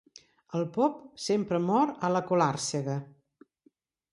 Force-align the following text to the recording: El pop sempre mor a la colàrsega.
El 0.59 0.63
pop 0.77 0.95
sempre 1.25 1.59
mor 1.65 1.93
a 2.07 2.09
la 2.15 2.25
colàrsega. 2.33 2.97